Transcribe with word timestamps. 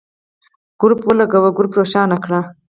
ګروپ 0.79 0.99
ولګوئ، 1.05 1.51
ګروپ 1.57 1.71
روښانه 1.79 2.17
کړئ. 2.23 2.41